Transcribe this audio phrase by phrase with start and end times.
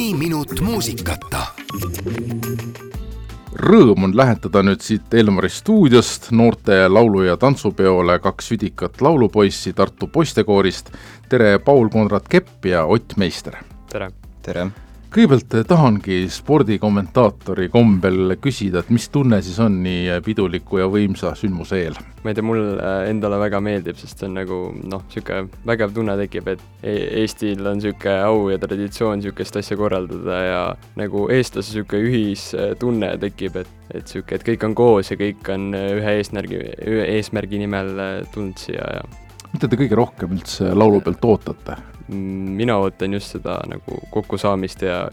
[0.00, 1.42] mõni minut muusikata.
[3.60, 10.06] Rõõm on lähetada nüüd siit Elmari stuudiost noorte laulu- ja tantsupeole kaks südikat laulupoissi Tartu
[10.06, 10.90] poistekoorist.
[11.28, 13.56] tere, Paul-Konrad Kepp ja Ott Meister!
[13.92, 14.10] tere!
[14.42, 14.70] tere!
[15.10, 21.80] Kõigepealt tahangi spordikommentaatori kombel küsida, et mis tunne siis on nii piduliku ja võimsa sündmuse
[21.82, 21.98] eel?
[22.20, 26.14] ma ei tea, mulle endale väga meeldib, sest see on nagu noh, niisugune vägev tunne
[26.20, 30.60] tekib, et e Eestil on niisugune au ja traditsioon niisugust asja korraldada ja
[31.00, 35.72] nagu eestlase niisugune ühistunne tekib, et, et niisugune, et kõik on koos ja kõik on
[35.80, 37.96] ühe eesmärgi, ühe eesmärgi nimel
[38.34, 39.02] tulnud siia ja
[39.52, 41.76] mida te kõige rohkem üldse laulu pealt ootate?
[42.10, 45.04] mina ootan just seda nagu kokkusaamist ja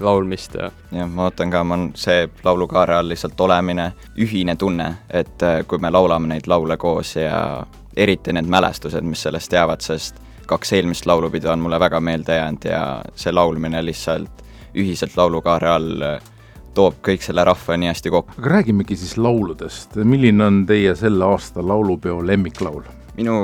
[0.00, 5.42] laulmist ja jah, ma ootan ka, ma, see laulukaare all lihtsalt olemine, ühine tunne, et
[5.46, 7.62] äh, kui me laulame neid laule koos ja
[7.96, 10.18] eriti need mälestused, mis sellest jäävad, sest
[10.50, 12.82] kaks eelmist laulupidu on mulle väga meelde jäänud ja
[13.14, 14.42] see laulmine lihtsalt
[14.74, 16.32] ühiselt laulukaare all äh,
[16.74, 18.40] toob kõik selle rahva nii hästi kokku.
[18.40, 22.82] aga räägimegi siis lauludest, milline on teie selle aasta laulupeo lemmiklaul?
[23.16, 23.36] Minu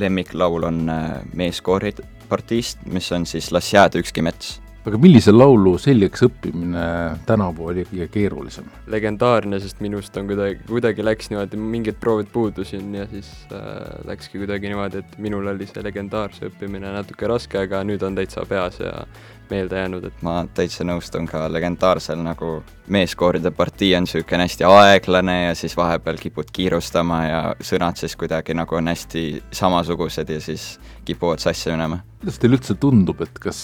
[0.00, 4.60] lemmiklaul on äh, Meeskoorid partiist, mis on siis Las jääda ükski mets.
[4.84, 6.80] aga millise laulu selgeks õppimine
[7.24, 8.66] tänavu oli kõige keerulisem?
[8.92, 13.70] legendaarne, sest minust on kuidagi, kuidagi läks niimoodi, mingid proovid puudusin ja siis äh,
[14.04, 18.44] läkski kuidagi niimoodi, et minul oli see legendaarse õppimine natuke raske, aga nüüd on täitsa
[18.48, 19.06] peas ja
[19.50, 22.56] meelde jäänud, et ma täitsa nõustun ka legendaarsel nagu
[22.94, 28.56] meeskooride partii on niisugune hästi aeglane ja siis vahepeal kipud kiirustama ja sõnad siis kuidagi
[28.56, 31.98] nagu on hästi samasugused ja siis kipuvad sassi minema.
[32.20, 33.58] kuidas teile üldse tundub, et kas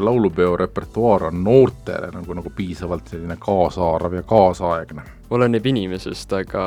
[0.00, 5.04] laulupeo repertuaar on noortele nagu, nagu piisavalt selline kaasaarv ja kaasaegne?
[5.30, 6.64] Oleneb inimesest, aga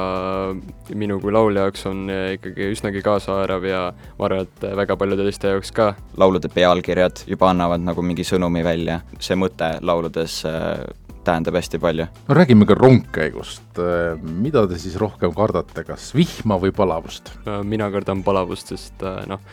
[0.97, 3.81] minu kui laulja jaoks on ikkagi üsnagi kaasaarv ja
[4.17, 5.91] ma arvan, et väga paljude teiste jaoks ka.
[6.17, 10.81] laulude pealkirjad juba annavad nagu mingi sõnumi välja, see mõte lauludes äh,
[11.27, 12.07] tähendab hästi palju.
[12.27, 13.81] no räägime ka rongkäigust,
[14.23, 17.33] mida te siis rohkem kardate, kas vihma või palavust?
[17.67, 19.43] mina kardan palavust, sest noh,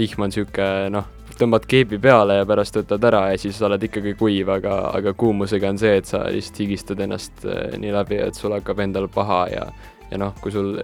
[0.00, 1.08] vihm on niisugune noh,
[1.40, 5.70] tõmbad keebi peale ja pärast võtad ära ja siis oled ikkagi kuiv, aga, aga kuumusega
[5.72, 9.46] on see, et sa lihtsalt higistad ennast äh, nii läbi, et sul hakkab endal paha
[9.52, 9.70] ja
[10.10, 10.74] ja noh, kui sul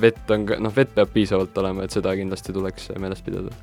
[0.00, 3.54] vett on ka, noh, vett peab piisavalt olema, et seda kindlasti tuleks meeles pidada.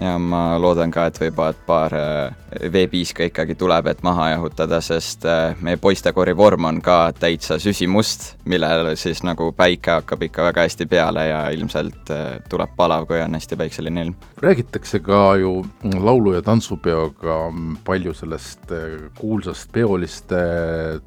[0.00, 4.80] Ja ma loodan ka, et võib-olla, et paar äh, veepiiska ikkagi tuleb, et maha jahutada,
[4.84, 10.48] sest äh, meie poistekoori vorm on ka täitsa süsimust, millele siis nagu päike hakkab ikka
[10.48, 14.16] väga hästi peale ja ilmselt äh, tuleb palav, kui on hästi päikseline ilm.
[14.42, 15.54] räägitakse ka ju
[15.84, 17.38] laulu- ja tantsupeoga
[17.84, 18.72] palju sellest
[19.18, 20.40] kuulsast peoliste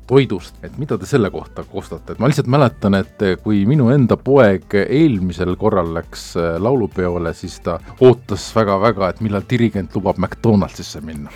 [0.07, 4.17] toidust, et mida te selle kohta kostate, et ma lihtsalt mäletan, et kui minu enda
[4.17, 8.47] poeg eelmisel korral läks laulupeole, siis ta ootas
[8.81, 11.31] väga-väga, et millal dirigent lubab McDonaldsisse minna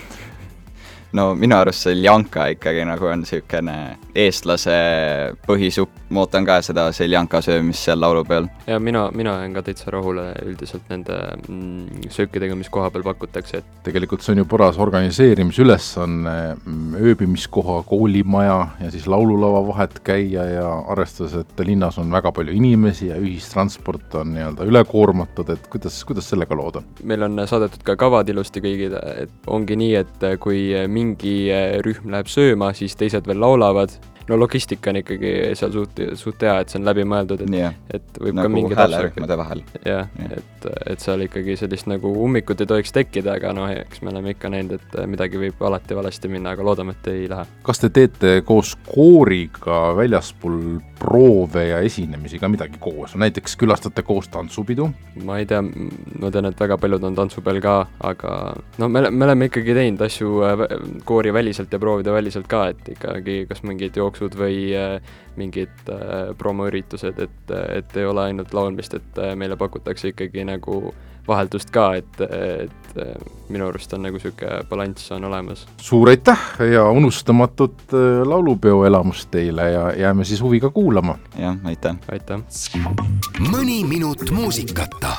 [1.13, 3.75] no minu arust see Ljanka ikkagi nagu on niisugune
[4.17, 4.75] eestlase
[5.47, 8.47] põhisupp, ma ootan ka seda Seljanka söömist seal laulupeol.
[8.67, 13.61] ja mina, mina jään ka täitsa rahule üldiselt nende mm, söökidega, mis koha peal pakutakse,
[13.63, 20.45] et tegelikult see on ju paras organiseerimisülesanne, mm, ööbimiskoha, koolimaja ja siis laululava vahet käia
[20.51, 26.03] ja arvestades, et linnas on väga palju inimesi ja ühistransport on nii-öelda ülekoormatud, et kuidas,
[26.05, 26.89] kuidas sellega lood on?
[27.03, 31.35] meil on saadetud ka kavad ilusti kõigile, et ongi nii, et kui mingi
[31.85, 33.95] rühm läheb sööma, siis teised veel laulavad
[34.29, 38.19] no logistika on ikkagi seal suht, suht hea, et see on läbimõeldud, et yeah., et
[38.21, 39.63] võib nagu ka mingi häälerühmade vahel.
[39.81, 44.03] jah yeah., et, et seal ikkagi sellist nagu ummikut ei tohiks tekkida, aga noh, eks
[44.03, 47.47] me oleme ikka näinud, et midagi võib alati valesti minna, aga loodame, et ei lähe.
[47.65, 54.29] kas te teete koos kooriga väljaspool proove ja esinemisi ka midagi koos, näiteks külastate koos
[54.29, 54.89] tantsupidu?
[55.25, 57.75] ma ei tea, ma tean, et väga paljud on tantsupeol ka,
[58.11, 58.35] aga
[58.79, 60.65] no me, me oleme ikkagi teinud asju äh,
[61.07, 64.99] koori väliselt ja proovide väliselt ka, et ikkagi kas mingid jooksu jooksud või äh,
[65.39, 70.93] mingid äh, promoüritused, et, et ei ole ainult laulmist, et meile pakutakse ikkagi nagu
[71.29, 72.97] vaheldust ka, et, et
[73.53, 75.67] minu arust on nagu niisugune balanss on olemas.
[75.77, 76.39] suur aitäh
[76.73, 77.93] ja unustamatut
[78.25, 81.17] laulupeo elamust teile ja jääme siis huviga kuulama.
[81.37, 81.95] jah, aitäh.
[82.11, 82.41] aitäh.
[83.39, 85.17] mõni minut muusikata